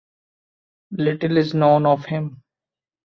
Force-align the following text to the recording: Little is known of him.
Little 0.89 1.37
is 1.37 1.53
known 1.53 1.85
of 1.85 2.05
him. 2.05 2.41